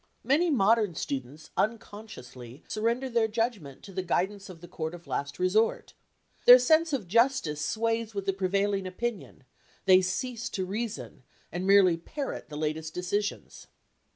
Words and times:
Many 0.23 0.49
modern 0.49 0.95
students 0.95 1.51
unconsciously 1.55 2.63
surrender 2.67 3.07
their 3.07 3.27
judg 3.27 3.61
ment 3.61 3.83
to 3.83 3.91
the 3.93 4.01
guidance 4.01 4.49
of 4.49 4.59
the 4.59 4.67
court 4.67 4.95
of 4.95 5.05
last 5.05 5.37
resort. 5.37 5.93
Their 6.45 6.57
sense 6.57 6.91
of 6.91 7.07
justice 7.07 7.63
sways 7.63 8.15
with 8.15 8.25
the 8.25 8.33
pre 8.33 8.47
vailing 8.47 8.87
opinion; 8.87 9.43
they 9.85 10.01
cease 10.01 10.49
to 10.49 10.65
reason, 10.65 11.21
and 11.51 11.67
merely 11.67 11.97
parrot 11.97 12.49
the 12.49 12.57
latest 12.57 12.95
decisions. 12.95 13.67